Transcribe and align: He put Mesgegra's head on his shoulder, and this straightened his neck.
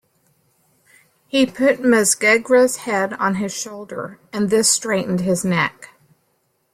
He 1.27 1.45
put 1.45 1.83
Mesgegra's 1.83 2.77
head 2.87 3.13
on 3.13 3.35
his 3.35 3.53
shoulder, 3.53 4.17
and 4.33 4.49
this 4.49 4.67
straightened 4.67 5.19
his 5.21 5.45
neck. 5.45 5.89